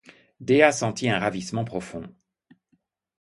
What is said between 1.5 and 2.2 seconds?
profond.